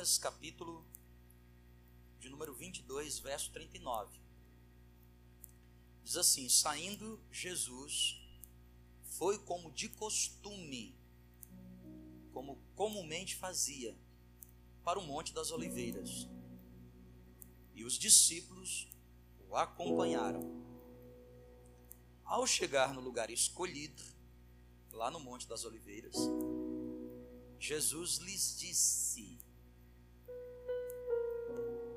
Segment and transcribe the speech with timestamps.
[0.00, 0.82] Lucas, capítulo
[2.18, 4.18] de número 22, verso 39.
[6.02, 8.18] Diz assim: Saindo Jesus,
[9.02, 10.96] foi como de costume,
[12.32, 13.94] como comumente fazia,
[14.82, 16.26] para o Monte das Oliveiras.
[17.74, 18.88] E os discípulos
[19.50, 20.40] o acompanharam.
[22.24, 24.02] Ao chegar no lugar escolhido,
[24.92, 26.16] lá no Monte das Oliveiras,
[27.58, 29.49] Jesus lhes disse: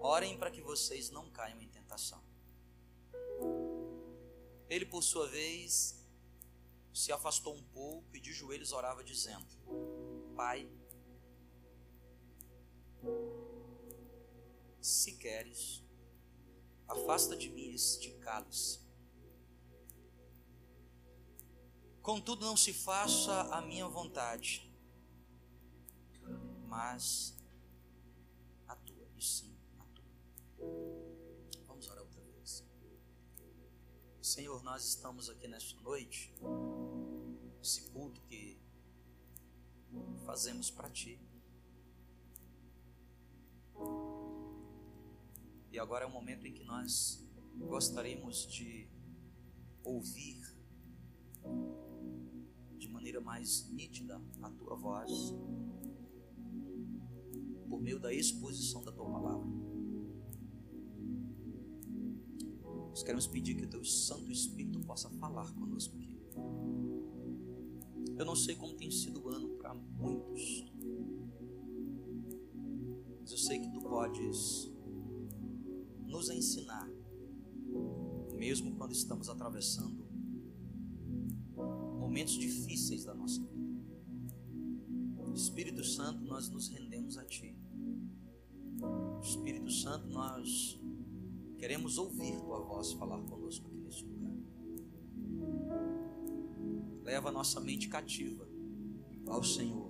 [0.06, 2.22] Orem para que vocês não caiam em tentação.
[4.70, 6.06] Ele, por sua vez,
[6.94, 9.48] se afastou um pouco e de joelhos orava, dizendo:
[10.36, 10.70] Pai,
[14.82, 15.82] se queres,
[16.86, 18.82] afasta de mim este cálice.
[22.02, 24.70] Contudo, não se faça a minha vontade,
[26.68, 27.42] mas
[28.68, 29.53] a tua, e sim
[34.24, 36.34] Senhor, nós estamos aqui nesta noite,
[37.62, 38.58] esse culto que
[40.26, 41.20] fazemos para Ti.
[45.70, 47.22] E agora é o momento em que nós
[47.68, 48.88] gostaríamos de
[49.84, 50.42] ouvir
[52.78, 55.12] de maneira mais nítida a tua voz,
[57.68, 59.63] por meio da exposição da tua palavra.
[62.94, 66.22] Nós queremos pedir que o teu Santo Espírito possa falar conosco aqui.
[68.16, 70.72] Eu não sei como tem sido o ano para muitos,
[73.20, 74.72] mas eu sei que tu podes
[76.06, 76.88] nos ensinar,
[78.38, 80.06] mesmo quando estamos atravessando
[82.00, 83.74] momentos difíceis da nossa vida.
[85.34, 87.58] Espírito Santo, nós nos rendemos a Ti.
[89.20, 90.80] Espírito Santo, nós
[91.64, 94.36] queremos ouvir Tua voz falar conosco aqui neste lugar.
[97.04, 98.46] Leva nossa mente cativa
[99.28, 99.90] ao Senhor.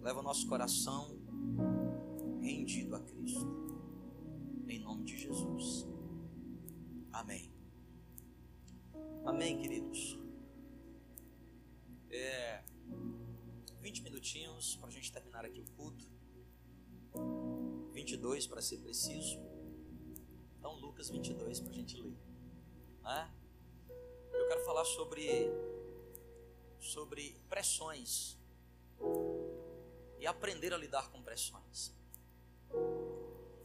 [0.00, 1.18] Leva nosso coração
[2.40, 3.50] rendido a Cristo.
[4.68, 5.88] Em nome de Jesus.
[7.12, 7.52] Amém.
[9.24, 10.16] Amém, queridos.
[12.10, 12.62] É,
[13.80, 16.04] 20 minutinhos para a gente terminar aqui o culto.
[17.92, 19.55] 22 para ser preciso.
[20.66, 22.18] Então, Lucas 22 para a gente ler.
[23.04, 23.30] Né?
[24.32, 25.48] Eu quero falar sobre,
[26.80, 28.36] sobre pressões
[30.18, 31.94] e aprender a lidar com pressões.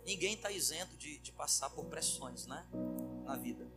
[0.06, 2.68] Ninguém está isento de, de passar por pressões né?
[3.24, 3.68] na vida.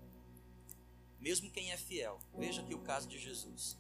[1.19, 2.21] Mesmo quem é fiel.
[2.35, 3.79] Veja aqui o caso de Jesus.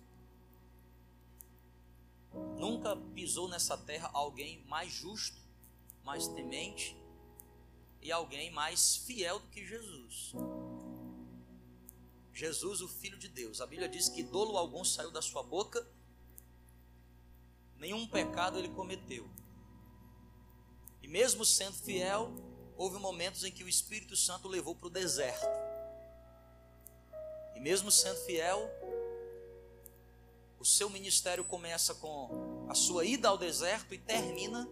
[2.56, 5.38] Nunca pisou nessa terra alguém mais justo,
[6.02, 6.96] mais temente
[8.04, 10.34] e alguém mais fiel do que Jesus.
[12.34, 13.62] Jesus, o Filho de Deus.
[13.62, 15.88] A Bíblia diz que dolo algum saiu da sua boca,
[17.78, 19.26] nenhum pecado ele cometeu.
[21.02, 22.30] E mesmo sendo fiel,
[22.76, 25.46] houve momentos em que o Espírito Santo o levou para o deserto.
[27.56, 28.68] E mesmo sendo fiel,
[30.58, 34.68] o seu ministério começa com a sua ida ao deserto e termina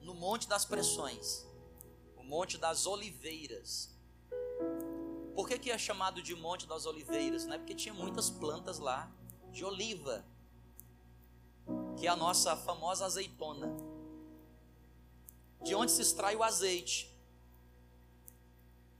[0.00, 1.46] no Monte das Pressões,
[2.20, 3.90] o Monte das Oliveiras.
[5.34, 7.46] Por que, que é chamado de Monte das Oliveiras?
[7.46, 9.10] Não é porque tinha muitas plantas lá
[9.50, 10.24] de oliva,
[11.96, 13.74] que é a nossa famosa azeitona,
[15.62, 17.10] de onde se extrai o azeite.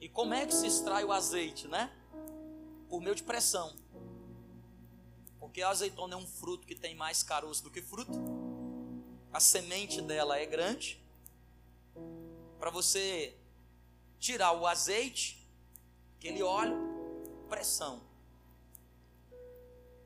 [0.00, 1.92] E como é que se extrai o azeite, né?
[2.88, 3.76] Por meio de pressão.
[5.38, 8.19] Porque a azeitona é um fruto que tem mais caroço do que fruto.
[9.31, 11.00] A semente dela é grande.
[12.60, 13.37] Para você
[14.21, 15.44] tirar o azeite,
[16.16, 16.76] aquele óleo,
[17.48, 18.00] pressão.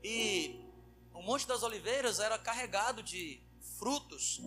[0.03, 0.59] E
[1.13, 3.39] o Monte das Oliveiras era carregado de
[3.77, 4.41] frutos,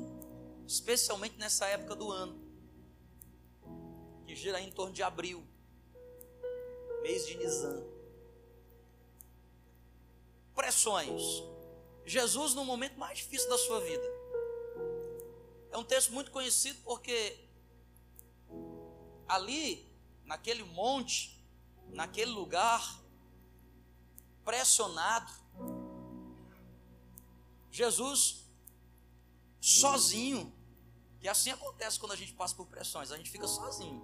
[0.67, 2.37] especialmente nessa época do ano,
[4.27, 5.47] que gira em torno de abril,
[7.03, 7.99] mês de Nisan
[10.59, 11.23] pressões.
[12.05, 14.03] Jesus no momento mais difícil da sua vida.
[15.71, 17.39] É um texto muito conhecido porque
[19.29, 19.89] ali,
[20.25, 21.43] naquele monte,
[21.89, 23.01] naquele lugar,
[24.45, 25.33] pressionado,
[27.71, 28.47] Jesus
[29.61, 30.53] sozinho,
[31.21, 34.03] que assim acontece quando a gente passa por pressões, a gente fica sozinho.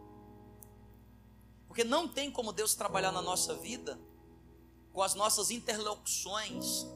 [1.67, 3.99] Porque não tem como Deus trabalhar na nossa vida
[4.93, 6.87] com as nossas interlocuções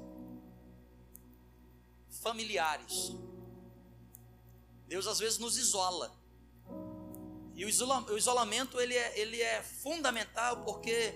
[2.22, 3.12] familiares.
[4.86, 6.16] Deus às vezes nos isola.
[7.58, 11.12] E o, isolamento ele é, ele é fundamental porque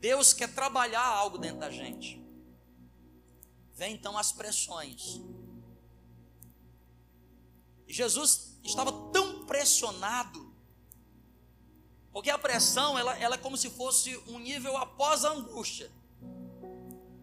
[0.00, 2.18] Deus quer trabalhar algo dentro da gente.
[3.74, 5.20] Vem então as pressões.
[7.86, 10.56] Jesus estava tão pressionado,
[12.10, 15.92] porque a pressão ela, ela é como se fosse um nível após a angústia.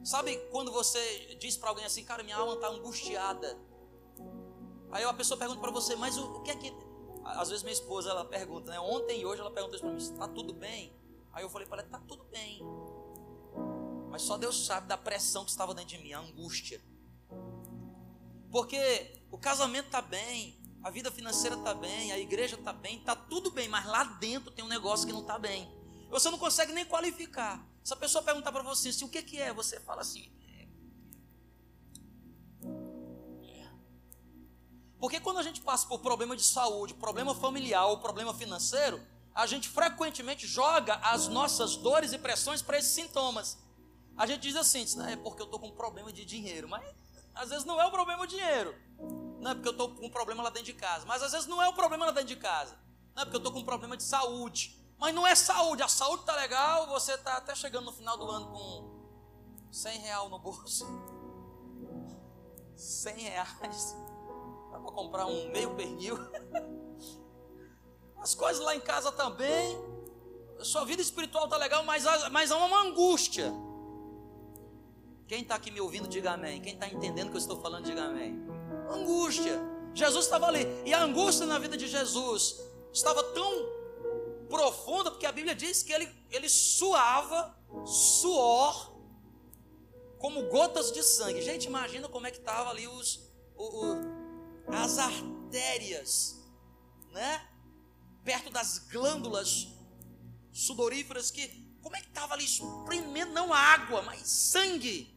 [0.04, 3.60] Sabe quando você diz para alguém assim, cara, minha alma está angustiada.
[4.92, 6.72] Aí a pessoa pergunta para você, mas o, o, que é que.
[7.25, 8.80] Às vezes minha esposa ela pergunta, né?
[8.80, 10.95] Ontem e hoje ela perguntou isso para mim, está tudo bem?
[11.33, 12.62] Aí eu falei para ela, está tudo bem.
[14.10, 16.81] Mas só Deus sabe da pressão que estava dentro de mim, a angústia.
[18.51, 23.16] Porque o casamento está bem, a vida financeira está bem, a igreja está bem, está
[23.16, 25.69] tudo bem, mas lá dentro tem um negócio que não está bem.
[26.12, 27.68] Você não consegue nem qualificar.
[27.83, 30.31] Se a pessoa perguntar para você assim, o que, que é, você fala assim.
[35.00, 39.01] Porque quando a gente passa por problema de saúde, problema familiar ou problema financeiro,
[39.33, 43.57] a gente frequentemente joga as nossas dores e pressões para esses sintomas.
[44.18, 46.95] A gente diz assim, é porque eu estou com um problema de dinheiro, mas
[47.33, 48.74] às vezes não é o problema o dinheiro.
[49.42, 51.47] Não é porque eu estou com um problema lá dentro de casa, mas às vezes
[51.47, 52.77] não é o problema lá dentro de casa.
[53.13, 54.81] Não é porque eu estou com um problema de saúde.
[54.97, 58.30] Mas não é saúde, a saúde está legal, você está até chegando no final do
[58.31, 60.88] ano com 100 real no bolso.
[62.75, 63.95] 100 reais.
[64.75, 66.18] Dá para comprar um meio pernil.
[68.19, 69.77] As coisas lá em casa também.
[70.60, 73.54] Sua vida espiritual está legal, mas, mas há uma angústia.
[75.27, 76.62] Quem está aqui me ouvindo, diga amém.
[76.62, 78.38] Quem está entendendo o que eu estou falando, diga amém.
[78.89, 79.62] Angústia.
[79.94, 80.66] Jesus estava ali.
[80.86, 82.62] E a angústia na vida de Jesus
[82.92, 83.69] estava tão
[84.50, 88.94] profunda, porque a Bíblia diz que ele, ele suava suor
[90.19, 91.42] como gotas de sangue.
[91.42, 94.15] Gente, imagina como é que estava ali os, o, o,
[94.68, 96.44] as artérias,
[97.12, 97.48] né?
[98.24, 99.68] Perto das glândulas
[100.52, 105.16] sudoríferas que como é que estava ali espremendo não água, mas sangue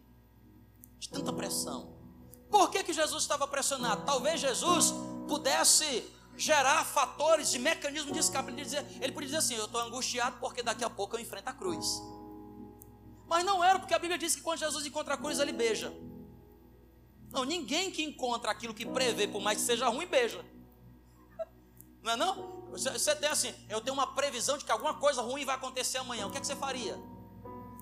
[0.98, 1.96] de tanta pressão.
[2.50, 4.04] Por que, que Jesus estava pressionado?
[4.04, 4.92] Talvez Jesus
[5.26, 6.04] pudesse
[6.36, 8.50] gerar fatores de mecanismo de escape.
[8.50, 11.48] Ele, dizia, ele podia dizer assim: Eu estou angustiado porque daqui a pouco eu enfrento
[11.48, 12.02] a cruz.
[13.26, 15.92] Mas não era, porque a Bíblia diz que quando Jesus encontra a cruz, ele beija.
[17.30, 20.44] Não, ninguém que encontra aquilo que prevê, por mais que seja ruim, beija.
[22.02, 22.68] Não é não?
[22.70, 25.98] Você, você tem assim, eu tenho uma previsão de que alguma coisa ruim vai acontecer
[25.98, 26.26] amanhã.
[26.26, 26.98] O que, é que você faria?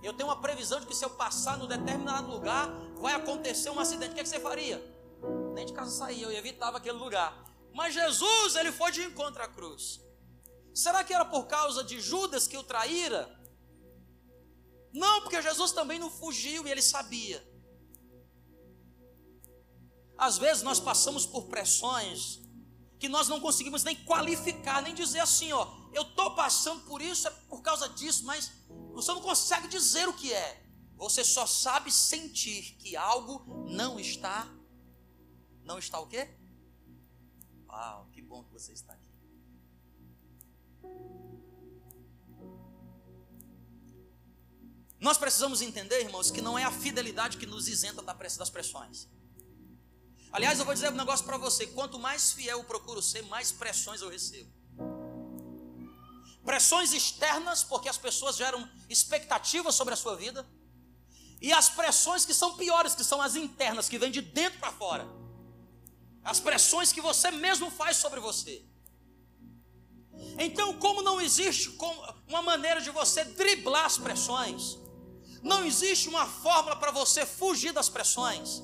[0.02, 3.78] Eu tenho uma previsão de que se eu passar no determinado lugar, vai acontecer um
[3.78, 4.12] acidente.
[4.12, 4.82] O que, é que você faria?
[5.54, 7.44] Nem de casa saía, eu evitava aquele lugar.
[7.72, 10.00] Mas Jesus, ele foi de encontro à cruz.
[10.75, 13.34] Será que era por causa de Judas que o traíra?
[14.93, 17.46] Não, porque Jesus também não fugiu e ele sabia.
[20.19, 22.41] Às vezes nós passamos por pressões
[22.99, 27.29] que nós não conseguimos nem qualificar, nem dizer assim, ó, eu estou passando por isso,
[27.29, 28.53] é por causa disso, mas
[28.93, 30.65] você não consegue dizer o que é.
[30.97, 34.49] Você só sabe sentir que algo não está,
[35.63, 36.35] não está o quê?
[37.69, 39.07] Uau, que bom que você está aqui.
[44.99, 49.07] Nós precisamos entender, irmãos, que não é a fidelidade que nos isenta das pressões.
[50.32, 53.52] Aliás, eu vou dizer um negócio para você: quanto mais fiel eu procuro ser, mais
[53.52, 54.51] pressões eu recebo.
[56.44, 60.46] Pressões externas, porque as pessoas geram expectativas sobre a sua vida,
[61.41, 64.72] e as pressões que são piores, que são as internas, que vêm de dentro para
[64.72, 65.27] fora
[66.27, 68.60] as pressões que você mesmo faz sobre você.
[70.39, 71.69] Então, como não existe
[72.27, 74.77] uma maneira de você driblar as pressões,
[75.41, 78.60] não existe uma fórmula para você fugir das pressões.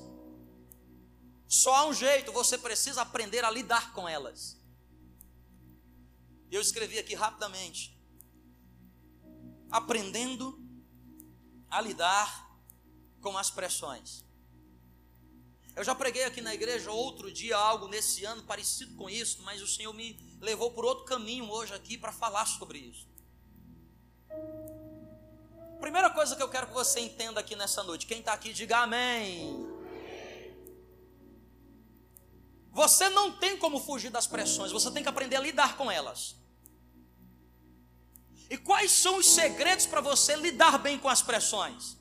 [1.53, 4.59] Só há um jeito, você precisa aprender a lidar com elas.
[6.49, 7.95] Eu escrevi aqui rapidamente.
[9.69, 10.59] Aprendendo
[11.69, 12.57] a lidar
[13.21, 14.25] com as pressões.
[15.75, 19.61] Eu já preguei aqui na igreja outro dia algo nesse ano parecido com isso, mas
[19.61, 23.07] o Senhor me levou por outro caminho hoje aqui para falar sobre isso.
[25.79, 28.79] Primeira coisa que eu quero que você entenda aqui nessa noite, quem está aqui, diga
[28.79, 29.72] amém.
[32.73, 36.35] Você não tem como fugir das pressões, você tem que aprender a lidar com elas.
[38.49, 41.95] E quais são os segredos para você lidar bem com as pressões?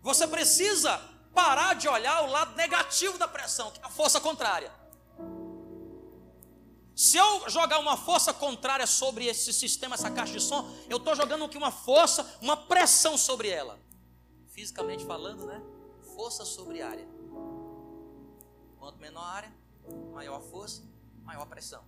[0.00, 0.98] Você precisa
[1.34, 4.72] parar de olhar o lado negativo da pressão, que é a força contrária.
[6.94, 11.16] Se eu jogar uma força contrária sobre esse sistema, essa caixa de som, eu estou
[11.16, 13.80] jogando aqui uma força, uma pressão sobre ela.
[14.48, 15.60] Fisicamente falando, né?
[16.14, 17.21] Força sobre área.
[18.82, 19.52] Quanto menor a área,
[20.12, 20.82] maior a força,
[21.22, 21.84] maior a pressão.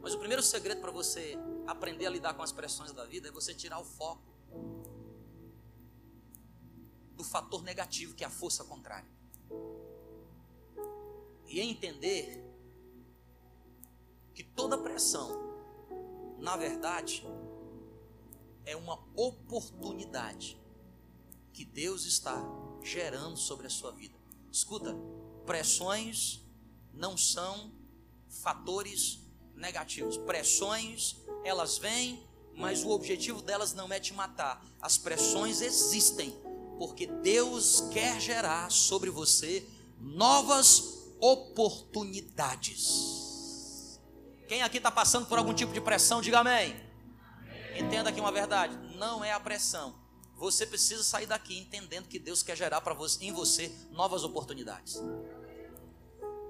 [0.00, 3.30] Mas o primeiro segredo para você aprender a lidar com as pressões da vida é
[3.30, 4.22] você tirar o foco
[7.16, 9.10] do fator negativo que é a força contrária.
[11.48, 12.42] E entender
[14.32, 15.28] que toda pressão,
[16.38, 17.26] na verdade,
[18.64, 20.58] é uma oportunidade
[21.52, 22.42] que Deus está
[22.88, 24.16] gerando sobre a sua vida.
[24.50, 24.96] Escuta,
[25.44, 26.40] pressões
[26.92, 27.70] não são
[28.42, 29.20] fatores
[29.54, 30.16] negativos.
[30.16, 34.64] Pressões, elas vêm, mas o objetivo delas não é te matar.
[34.80, 36.34] As pressões existem
[36.78, 39.68] porque Deus quer gerar sobre você
[40.00, 43.98] novas oportunidades.
[44.46, 46.74] Quem aqui está passando por algum tipo de pressão, diga amém.
[47.76, 50.07] Entenda aqui uma verdade: não é a pressão.
[50.38, 55.02] Você precisa sair daqui entendendo que Deus quer gerar para você, em você novas oportunidades.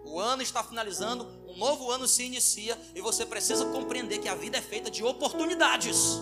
[0.04, 4.34] O ano está finalizando, um novo ano se inicia e você precisa compreender que a
[4.34, 6.20] vida é feita de oportunidades.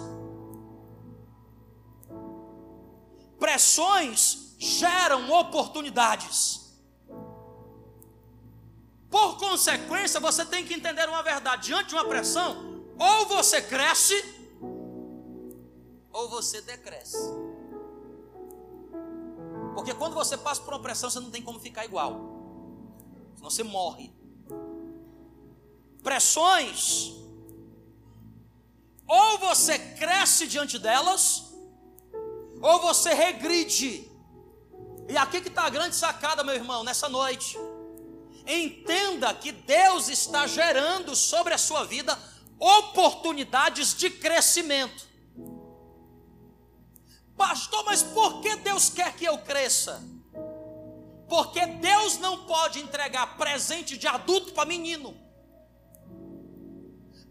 [3.38, 6.66] Pressões geram oportunidades.
[9.10, 14.14] Por consequência, você tem que entender uma verdade: diante de uma pressão, ou você cresce,
[16.12, 17.45] ou você decresce.
[19.76, 22.36] Porque quando você passa por uma pressão, você não tem como ficar igual
[23.46, 24.12] senão você morre.
[26.02, 27.12] Pressões,
[29.06, 31.52] ou você cresce diante delas,
[32.60, 34.10] ou você regride.
[35.08, 37.58] E aqui que está a grande sacada, meu irmão, nessa noite.
[38.46, 42.16] Entenda que Deus está gerando sobre a sua vida
[42.58, 45.05] oportunidades de crescimento.
[47.36, 50.02] Pastor, mas por que Deus quer que eu cresça?
[51.28, 55.16] Porque Deus não pode entregar presente de adulto para menino.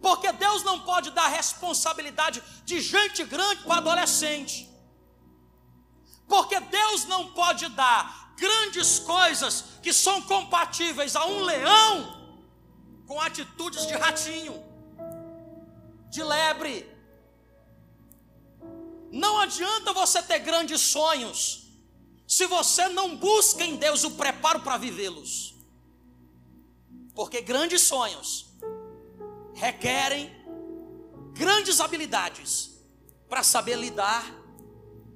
[0.00, 4.70] Porque Deus não pode dar responsabilidade de gente grande para adolescente.
[6.28, 12.16] Porque Deus não pode dar grandes coisas que são compatíveis a um leão
[13.06, 14.62] com atitudes de ratinho,
[16.10, 16.95] de lebre.
[19.10, 21.66] Não adianta você ter grandes sonhos
[22.26, 25.54] se você não busca em Deus o preparo para vivê-los.
[27.14, 28.46] Porque grandes sonhos
[29.54, 30.30] requerem
[31.32, 32.78] grandes habilidades
[33.28, 34.24] para saber lidar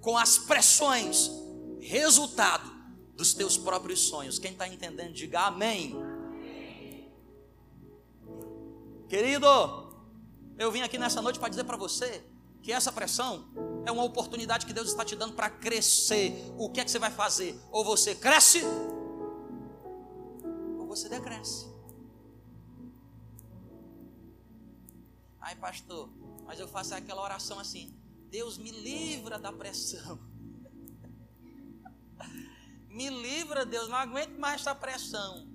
[0.00, 1.30] com as pressões,
[1.80, 2.70] resultado
[3.14, 4.38] dos teus próprios sonhos.
[4.38, 5.94] Quem está entendendo, diga amém.
[9.08, 9.46] Querido,
[10.56, 12.24] eu vim aqui nessa noite para dizer para você
[12.62, 13.44] que essa pressão
[13.86, 16.32] é uma oportunidade que Deus está te dando para crescer.
[16.58, 17.58] O que é que você vai fazer?
[17.70, 18.62] Ou você cresce,
[20.78, 21.68] ou você decresce.
[25.40, 26.10] Ai, pastor,
[26.46, 27.94] mas eu faço aquela oração assim:
[28.28, 30.18] Deus me livra da pressão.
[32.88, 35.48] me livra, Deus, não aguento mais essa pressão.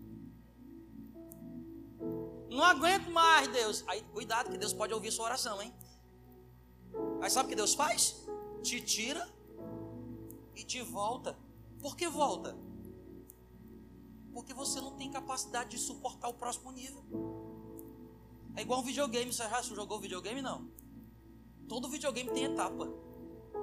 [2.49, 3.83] Não aguento mais, Deus.
[3.87, 5.73] Aí, cuidado, que Deus pode ouvir sua oração, hein?
[7.25, 8.23] Mas sabe o que Deus faz?
[8.61, 9.27] Te tira
[10.55, 11.35] e te volta.
[11.81, 12.55] Por que volta?
[14.31, 17.03] Porque você não tem capacidade de suportar o próximo nível.
[18.55, 19.33] É igual um videogame.
[19.33, 20.39] Você já jogou videogame?
[20.39, 20.69] Não.
[21.67, 22.85] Todo videogame tem etapa.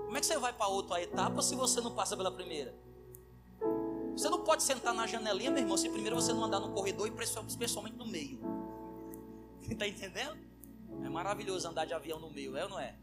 [0.07, 2.75] Como é que você vai para outra etapa se você não passa pela primeira?
[4.17, 7.07] Você não pode sentar na janelinha, meu irmão, se primeiro você não andar no corredor
[7.07, 8.41] e principalmente no meio.
[9.71, 10.37] Está entendendo?
[11.05, 12.99] É maravilhoso andar de avião no meio, é ou não é?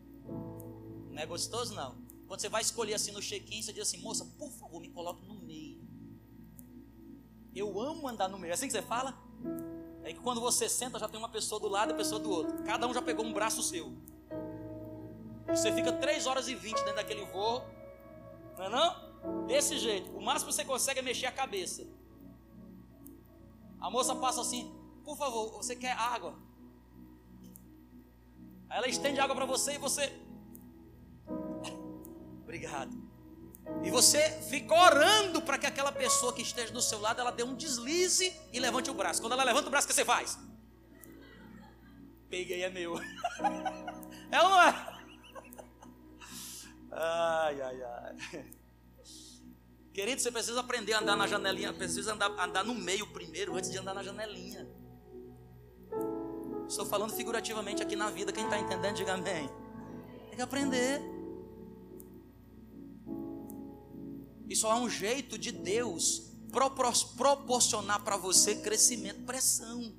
[1.20, 1.98] Não é gostoso, não?
[2.30, 5.28] Quando você vai escolher assim no check-in, você diz assim, moça, por favor, me coloque
[5.28, 5.86] no meio.
[7.54, 8.52] Eu amo andar no meio.
[8.52, 9.22] É assim que você fala?
[10.06, 12.32] É que quando você senta, já tem uma pessoa do lado e a pessoa do
[12.32, 12.64] outro.
[12.64, 13.92] Cada um já pegou um braço seu.
[15.48, 17.64] Você fica 3 horas e 20 dentro daquele voo.
[18.58, 19.46] Não é não?
[19.46, 20.10] Desse jeito.
[20.16, 21.86] O máximo que você consegue é mexer a cabeça.
[23.78, 24.74] A moça passa assim,
[25.04, 26.40] por favor, você quer água?
[28.70, 30.29] Aí ela estende água para você e você
[32.50, 32.98] Obrigado.
[33.84, 37.44] E você fica orando para que aquela pessoa que esteja do seu lado, ela dê
[37.44, 39.22] um deslize e levante o braço.
[39.22, 40.36] Quando ela levanta o braço, o que você faz?
[42.28, 42.96] Peguei, é meu.
[44.32, 45.00] É ou não é?
[46.92, 48.46] Ai, ai, ai.
[49.92, 53.72] Querido, você precisa aprender a andar na janelinha, precisa andar, andar no meio primeiro, antes
[53.72, 54.70] de andar na janelinha.
[56.68, 59.50] Estou falando figurativamente aqui na vida, quem está entendendo, diga amém.
[60.28, 61.09] Tem que aprender.
[64.50, 66.32] Isso é um jeito de Deus
[67.16, 69.94] proporcionar para você crescimento, pressão.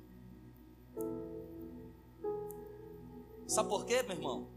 [3.47, 4.49] Sabe por quê, meu irmão?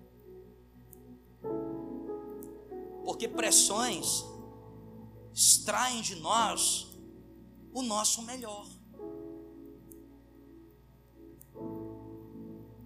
[3.04, 4.24] Porque pressões
[5.32, 6.88] extraem de nós
[7.72, 8.66] o nosso melhor.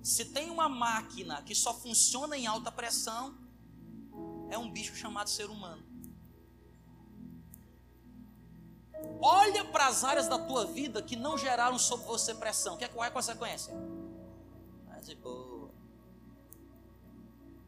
[0.02, 3.38] Se tem uma máquina que só funciona em alta pressão,
[4.50, 5.87] é um bicho chamado ser humano.
[9.20, 12.76] Olha para as áreas da tua vida que não geraram sobre você pressão.
[12.76, 13.74] Que é qual é a consequência?
[14.86, 15.70] Mas de boa.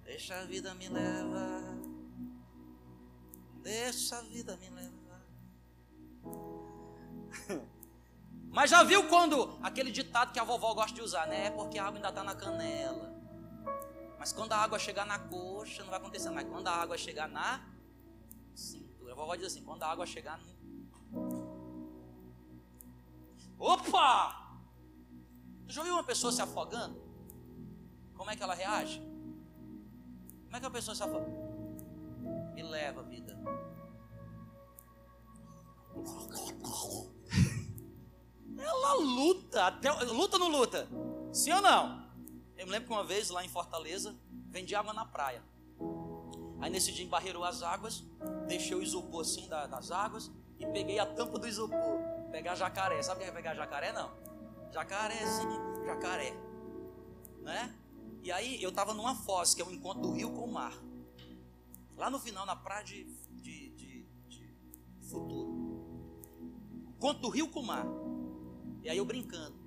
[0.05, 1.63] Deixa a vida me levar.
[3.63, 4.91] Deixa a vida me levar.
[8.51, 11.47] Mas já viu quando aquele ditado que a vovó gosta de usar, né?
[11.47, 13.15] É porque a água ainda está na canela.
[14.19, 16.49] Mas quando a água chegar na coxa, não vai acontecer mais.
[16.49, 17.65] Quando a água chegar na
[18.55, 19.13] cintura.
[19.13, 20.60] A vovó diz assim: quando a água chegar no
[23.59, 24.59] Opa!
[25.67, 27.01] Já viu uma pessoa se afogando?
[28.15, 29.01] Como é que ela reage?
[30.45, 31.27] Como é que a pessoa se afoga?
[32.57, 33.39] E leva vida.
[38.59, 40.87] Ela luta, até, luta ou não luta?
[41.33, 42.11] Sim ou não?
[42.57, 44.15] Eu me lembro que uma vez lá em Fortaleza,
[44.49, 45.43] vendi água na praia.
[46.61, 48.05] Aí nesse dia embarreirou as águas,
[48.47, 51.99] deixei o isopor assim das águas, e peguei a tampa do isopor.
[52.31, 53.03] Pegar jacaré.
[53.03, 53.93] Sabe o que é pegar jacaré?
[53.93, 54.13] Não.
[54.71, 56.33] Jacarézinho, jacaré.
[57.41, 57.75] Né?
[58.23, 60.75] E aí eu estava numa foz, que é o encontro do rio com o mar.
[61.97, 64.55] Lá no final, na praia de, de, de, de
[65.09, 65.59] futuro.
[66.97, 67.87] Encontro do rio com o mar.
[68.83, 69.59] E aí eu brincando.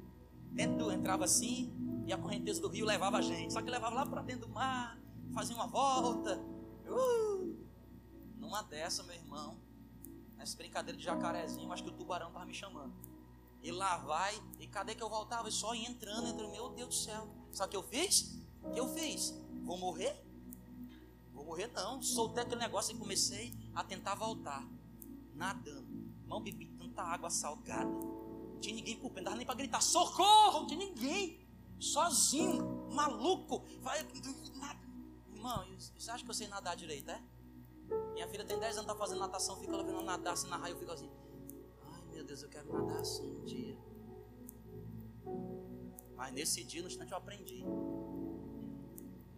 [0.51, 1.73] Dentro entrava assim,
[2.05, 3.51] e a correnteza do rio levava a gente.
[3.51, 5.00] Só que levava lá para dentro do mar,
[5.33, 6.39] fazia uma volta.
[6.88, 7.57] Uh!
[8.38, 9.57] Numa dessa, meu irmão,
[10.43, 12.93] Nessa brincadeira de jacarezinho, acho que o tubarão estava me chamando.
[13.62, 15.47] E lá vai, e cadê que eu voltava?
[15.47, 17.29] E só ia entrando, entrando, meu Deus do céu.
[17.53, 18.44] Sabe o que eu fiz?
[18.61, 19.33] O que eu fiz?
[19.63, 20.22] Vou morrer?
[21.31, 22.01] Vou morrer não.
[22.01, 24.68] Soltei aquele negócio e comecei a tentar voltar.
[25.33, 26.11] Nadando.
[26.27, 27.85] Não bebi tanta água salgada.
[27.85, 30.59] Não tinha ninguém por perto, não dava nem para gritar, socorro!
[30.59, 31.39] Não tinha ninguém.
[31.79, 33.63] Sozinho, maluco.
[33.79, 34.05] Vai,
[35.33, 37.24] Irmão, você acha que eu sei nadar direito, é?
[38.13, 40.73] Minha filha tem 10 anos, está fazendo natação, fica ela vendo nadar assim na raia,
[40.73, 41.09] eu fico assim.
[41.91, 43.77] Ai meu Deus, eu quero nadar assim um dia.
[46.15, 47.63] Mas nesse dia, no instante, eu aprendi.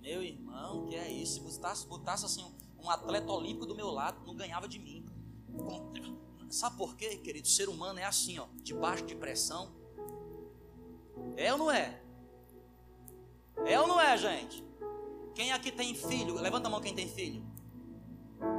[0.02, 1.36] Meu irmão, que é isso?
[1.36, 2.46] Se botasse, botasse assim
[2.78, 5.06] um atleta olímpico do meu lado, não ganhava de mim.
[6.50, 7.48] Sabe por quê, querido?
[7.48, 9.74] O ser humano é assim, ó, debaixo de pressão.
[11.36, 12.02] É ou não é?
[13.66, 14.64] É ou não é, gente?
[15.34, 16.36] Quem aqui tem filho?
[16.36, 17.44] Levanta a mão quem tem filho.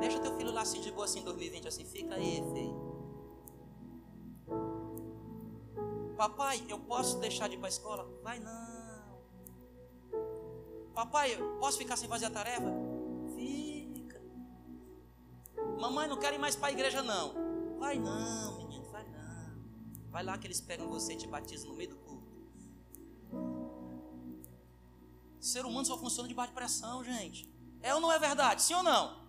[0.01, 2.87] Deixa teu filho lá assim de boa assim em 2020, assim, fica aí, filho.
[6.17, 8.09] Papai, eu posso deixar de ir para a escola?
[8.23, 9.21] Vai não.
[10.95, 12.73] Papai, eu posso ficar sem fazer a tarefa?
[13.35, 14.19] Fica.
[15.79, 17.35] Mamãe, não quero ir mais para a igreja não.
[17.79, 20.11] Vai não, menino, vai não.
[20.11, 22.35] Vai lá que eles pegam você e te batizam no meio do culto.
[25.39, 27.47] Ser humano só funciona debaixo de pressão, gente.
[27.83, 28.63] É ou não é verdade?
[28.63, 29.26] Sim ou não?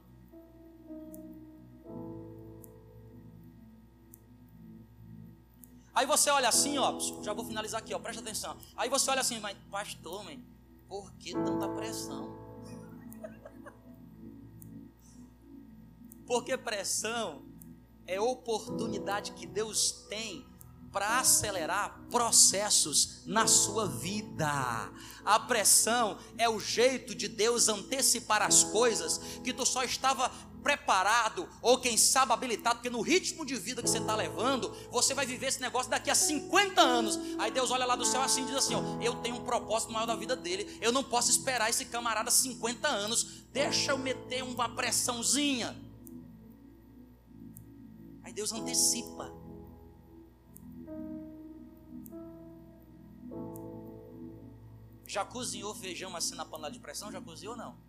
[5.98, 8.56] Aí você olha assim, ó, já vou finalizar aqui, ó, presta atenção.
[8.76, 10.40] Aí você olha assim, mas pastor, man,
[10.88, 12.38] por que tanta pressão?
[16.28, 17.42] Porque pressão
[18.06, 20.46] é oportunidade que Deus tem
[20.92, 24.92] para acelerar processos na sua vida.
[25.26, 30.32] A pressão é o jeito de Deus antecipar as coisas que tu só estava
[30.68, 35.14] preparado, ou quem sabe habilitado, porque no ritmo de vida que você está levando, você
[35.14, 37.18] vai viver esse negócio daqui a 50 anos.
[37.40, 39.94] Aí Deus olha lá do céu assim e diz assim: ó, Eu tenho um propósito
[39.94, 44.44] maior da vida dele, eu não posso esperar esse camarada 50 anos, deixa eu meter
[44.44, 45.74] uma pressãozinha.
[48.24, 49.34] Aí Deus antecipa.
[55.06, 57.10] Já cozinhou feijão assim na panela de pressão?
[57.10, 57.87] Já cozinhou ou não?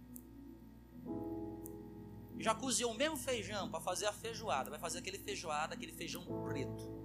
[2.39, 6.25] Já cozinhou o mesmo feijão para fazer a feijoada, vai fazer aquele feijoada, aquele feijão
[6.45, 6.99] preto.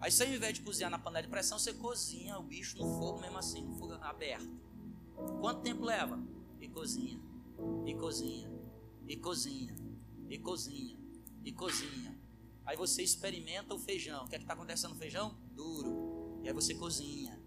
[0.00, 2.98] Aí você, ao invés de cozinhar na panela de pressão, você cozinha o bicho no
[2.98, 4.50] fogo mesmo assim, no fogo aberto.
[5.40, 6.18] Quanto tempo leva?
[6.60, 7.20] E cozinha,
[7.86, 8.50] e cozinha,
[9.06, 9.76] e cozinha,
[10.28, 10.98] e cozinha,
[11.44, 12.20] e cozinha.
[12.64, 14.24] Aí você experimenta o feijão.
[14.24, 15.36] O que é que está acontecendo no feijão?
[15.52, 16.40] Duro.
[16.42, 17.40] E aí você cozinha,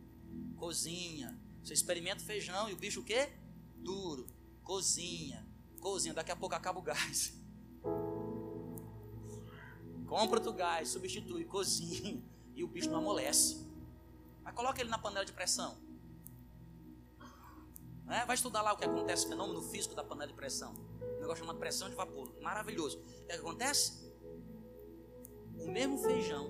[0.56, 1.38] cozinha.
[1.62, 3.30] Você experimenta o feijão e o bicho o quê?
[3.76, 4.28] Duro.
[4.64, 5.45] Cozinha,
[5.86, 7.40] cozinha, daqui a pouco acaba o gás.
[10.08, 12.24] compra outro gás, substitui, cozinha,
[12.56, 13.64] e o bicho não amolece.
[14.44, 15.78] Mas coloca ele na panela de pressão.
[18.08, 20.74] É, vai estudar lá o que acontece, o fenômeno físico da panela de pressão.
[20.74, 22.34] Um negócio chamado pressão de vapor.
[22.42, 23.00] Maravilhoso.
[23.00, 24.12] O que acontece?
[25.56, 26.50] O mesmo feijão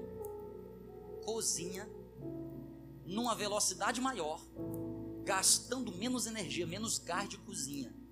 [1.25, 1.89] cozinha
[3.05, 4.39] numa velocidade maior,
[5.23, 8.04] gastando menos energia, menos gás de cozinha.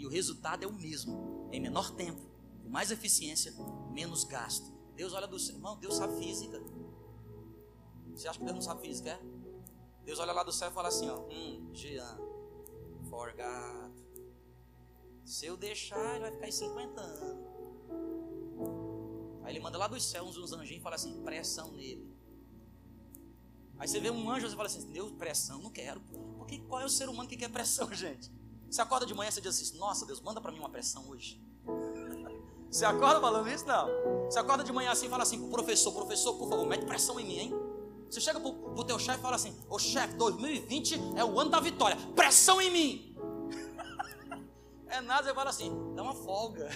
[0.00, 2.22] E o resultado é o mesmo, em menor tempo,
[2.62, 3.52] com mais eficiência,
[3.92, 4.72] menos gasto.
[4.96, 6.58] Deus olha do céu, irmão, Deus sabe física.
[8.14, 9.10] Você acha que Deus não sabe física?
[9.10, 9.20] É?
[10.02, 12.18] Deus olha lá do céu e fala assim: ó, hum, Jean,
[13.10, 13.92] forgado.
[15.22, 17.50] Se eu deixar, ele vai ficar em 50 anos.
[19.42, 22.10] Aí ele manda lá dos céus uns anjinhos e fala assim: pressão nele.
[23.78, 26.00] Aí você vê um anjo e fala assim: Deus, pressão, não quero.
[26.38, 28.39] Porque qual é o ser humano que quer pressão, gente?
[28.70, 31.42] Você acorda de manhã e diz assim: Nossa, Deus, manda para mim uma pressão hoje.
[32.70, 33.66] Você acorda falando isso?
[33.66, 33.88] Não.
[34.26, 37.18] Você acorda de manhã assim e fala assim pro professor: Professor, por favor, mete pressão
[37.18, 37.54] em mim, hein?
[38.08, 41.50] Você chega pro, pro teu chefe e fala assim: Ô chefe, 2020 é o ano
[41.50, 43.16] da vitória, pressão em mim.
[44.86, 46.68] é nada, você fala assim: Dá uma folga.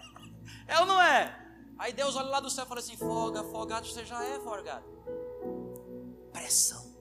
[0.66, 1.44] é ou não é?
[1.78, 4.96] Aí Deus olha lá do céu e fala assim: Folga, folgado, você já é folgado
[6.46, 6.94] pressão.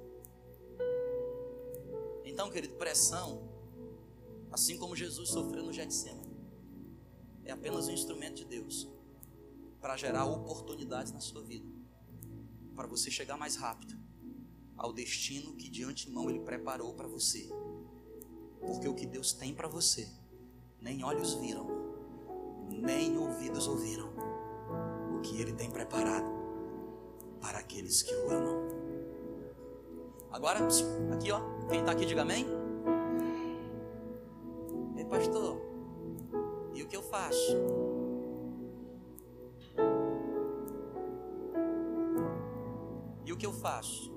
[2.24, 3.48] Então, querido, pressão,
[4.56, 6.34] assim como Jesus sofreu no Getsemane,
[7.44, 8.88] é apenas um instrumento de Deus
[9.82, 11.70] para gerar oportunidades na sua vida,
[12.74, 14.00] para você chegar mais rápido
[14.78, 17.50] ao destino que de antemão Ele preparou para você.
[18.62, 20.10] Porque o que Deus tem para você,
[20.80, 21.68] nem olhos viram,
[22.72, 24.10] nem ouvidos ouviram,
[25.18, 26.30] o que Ele tem preparado
[27.42, 28.70] para aqueles que o amam.
[30.32, 30.66] Agora,
[31.14, 32.65] aqui ó, quem está aqui diga amém.
[35.16, 35.62] Pastor,
[36.74, 37.56] e o que eu faço?
[43.24, 44.12] E o que eu faço?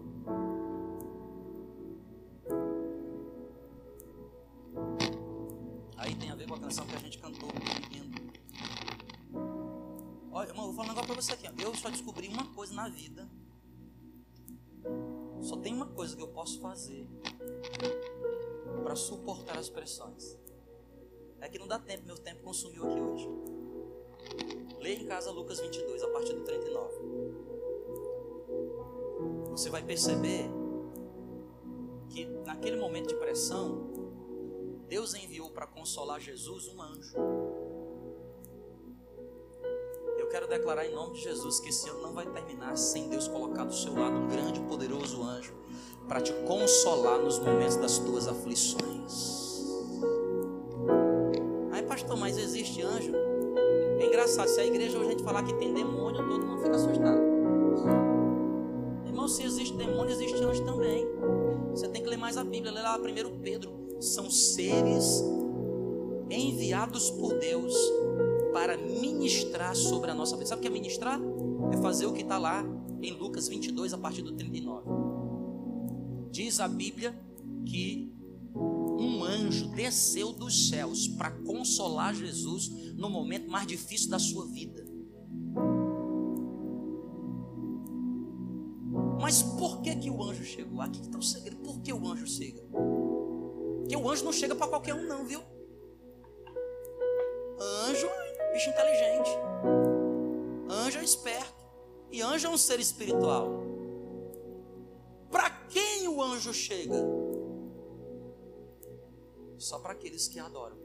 [5.96, 7.48] Aí tem a ver com a canção que a gente cantou
[10.32, 11.62] Olha, irmão, vou falar um negócio para você aqui.
[11.62, 13.28] Eu só descobri uma coisa na vida
[15.40, 17.08] só tem uma coisa que eu posso fazer
[18.82, 20.36] para suportar as pressões.
[21.40, 23.28] É que não dá tempo, meu tempo consumiu aqui hoje.
[24.80, 26.94] Leia em casa Lucas 22, a partir do 39.
[29.50, 30.48] Você vai perceber
[32.10, 33.88] que naquele momento de pressão,
[34.88, 37.16] Deus enviou para consolar Jesus um anjo.
[40.16, 43.28] Eu quero declarar em nome de Jesus que esse ano não vai terminar sem Deus
[43.28, 45.54] colocar do seu lado um grande e poderoso anjo
[46.06, 49.47] para te consolar nos momentos das tuas aflições.
[52.68, 53.12] Existe anjo?
[53.98, 56.76] É engraçado, se a igreja hoje a gente falar que tem demônio, todo mundo fica
[56.76, 57.20] assustado.
[59.06, 61.06] Irmão, se existe demônio, existe anjo também.
[61.70, 63.72] Você tem que ler mais a Bíblia, ler lá 1 Pedro.
[64.00, 65.24] São seres
[66.30, 67.74] enviados por Deus
[68.52, 70.48] para ministrar sobre a nossa vida.
[70.48, 71.20] Sabe o que é ministrar?
[71.72, 72.64] É fazer o que está lá
[73.00, 74.88] em Lucas 22, a partir do 39.
[76.30, 77.18] Diz a Bíblia
[77.64, 78.12] que
[78.98, 84.84] um anjo desceu dos céus para consolar Jesus no momento mais difícil da sua vida.
[89.20, 90.80] Mas por que que o anjo chegou?
[90.80, 91.58] Aqui está o segredo.
[91.58, 92.60] Por que o anjo chega?
[92.62, 95.40] Porque o anjo não chega para qualquer um, não, viu?
[97.88, 98.08] Anjo
[98.52, 99.30] bicho inteligente.
[100.68, 101.66] Anjo é esperto.
[102.10, 103.62] E anjo é um ser espiritual.
[105.30, 107.27] Para quem o anjo chega?
[109.58, 110.76] Só para aqueles que adoram.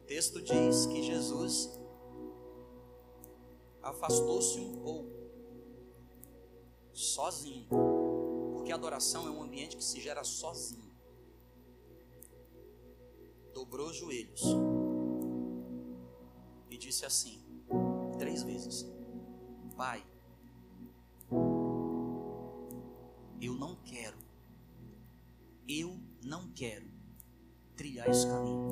[0.00, 1.70] O texto diz que Jesus
[3.82, 5.10] afastou-se um pouco,
[6.92, 7.66] sozinho,
[8.52, 10.90] porque a adoração é um ambiente que se gera sozinho.
[13.54, 14.42] Dobrou os joelhos
[16.80, 17.38] disse assim,
[18.18, 18.90] três vezes:
[19.76, 20.04] Pai,
[23.40, 24.18] eu não quero,
[25.68, 26.86] eu não quero
[27.76, 28.68] trilhar esse caminho.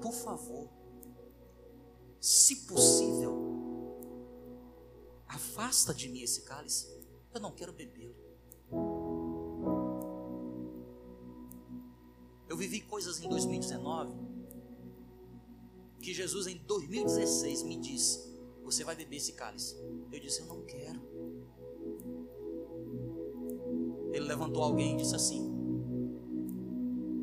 [0.00, 0.68] Por favor,
[2.20, 3.34] se possível,
[5.26, 6.88] afasta de mim esse cálice,
[7.32, 8.14] eu não quero bebê-lo.
[12.48, 14.14] Eu vivi coisas em 2019
[16.00, 18.20] que Jesus em 2016 me disse:
[18.62, 19.74] Você vai beber esse cálice.
[20.12, 21.00] Eu disse: Eu não quero.
[24.34, 25.42] Levantou alguém e disse assim: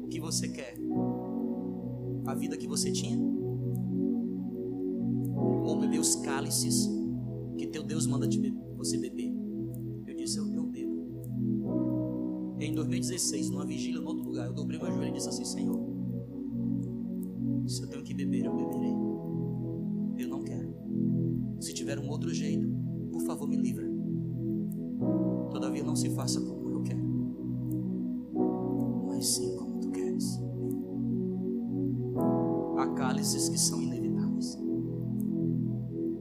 [0.04, 0.76] O que você quer?
[2.26, 3.32] A vida que você tinha?
[6.42, 6.90] cálices
[7.58, 8.40] que teu Deus manda te
[8.76, 9.32] você beber?
[10.08, 12.56] Eu disse, eu, eu bebo.
[12.60, 15.80] Em 2016, numa vigília, em outro lugar, eu dobrei meu joelho e disse assim: Senhor,
[17.68, 18.94] se eu tenho que beber, eu beberei.
[20.18, 20.74] Eu não quero.
[21.60, 22.68] Se tiver um outro jeito,
[23.12, 23.90] por favor, me livra.
[25.52, 26.61] Todavia, não se faça como
[33.22, 34.58] Há cálices que são inevitáveis.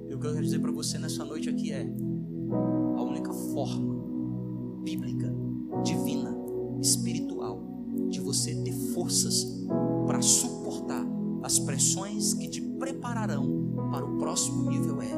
[0.06, 1.90] E o que eu quero dizer para você nessa noite aqui é:
[2.94, 3.94] a única forma
[4.84, 5.34] bíblica,
[5.82, 6.36] divina,
[6.78, 7.64] espiritual
[8.10, 9.64] de você ter forças
[10.06, 11.06] para suportar
[11.42, 15.09] as pressões que te prepararão para o próximo nível é.